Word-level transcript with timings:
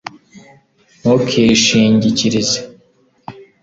ntukishingikirize 0.99 2.59